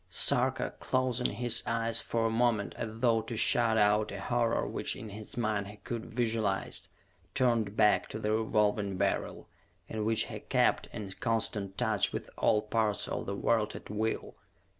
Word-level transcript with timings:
Sarka, 0.09 0.73
closing 0.79 1.33
his 1.35 1.61
eyes 1.67 2.01
for 2.01 2.25
a 2.25 2.29
moment 2.31 2.73
as 2.75 2.89
though 3.01 3.21
to 3.21 3.37
shut 3.37 3.77
out 3.77 4.11
a 4.11 4.19
horror 4.19 4.67
which 4.67 4.95
in 4.95 5.09
his 5.09 5.37
mind 5.37 5.67
he 5.67 5.77
could 5.77 6.05
visualize, 6.07 6.89
turned 7.35 7.77
back 7.77 8.09
to 8.09 8.17
the 8.17 8.31
Revolving 8.31 8.97
Beryl, 8.97 9.47
in 9.87 10.03
which 10.03 10.23
he 10.25 10.39
kept 10.39 10.87
in 10.91 11.11
constant 11.19 11.77
touch 11.77 12.11
with 12.13 12.31
all 12.39 12.63
parts 12.63 13.07
of 13.07 13.27
the 13.27 13.35
world 13.35 13.75
at 13.75 13.91
will. 13.91 14.35